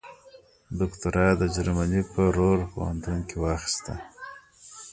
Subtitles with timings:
[0.79, 3.93] دوکتورا یې د جرمني په رور پوهنتون کې واخیسته.